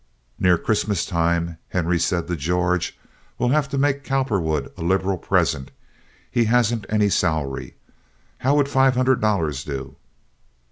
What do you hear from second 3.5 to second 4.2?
to make